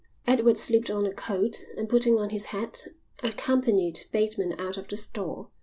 Edward 0.25 0.57
slipped 0.57 0.89
on 0.89 1.05
a 1.05 1.13
coat 1.13 1.63
and, 1.77 1.87
putting 1.87 2.17
on 2.17 2.31
his 2.31 2.45
hat, 2.45 2.87
accompanied 3.21 4.05
Bateman 4.11 4.55
out 4.57 4.75
of 4.75 4.87
the 4.87 4.97
store. 4.97 5.51